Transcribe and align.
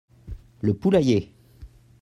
Le 0.61 0.73
poulailler. 0.73 1.31